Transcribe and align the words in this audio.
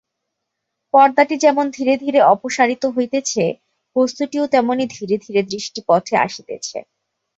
পর্দাটি 0.93 1.35
যেমন 1.37 1.65
ধীরে 1.69 1.93
ধীরে 1.97 2.19
অপসারিত 2.33 2.83
হইতেছে, 2.95 3.43
বস্তুটিও 3.95 4.45
তেমনি 4.47 4.83
ধীরে 4.95 5.15
ধীরে 5.25 5.41
দৃষ্টিপথে 5.51 6.15
আসিতেছে। 6.17 6.77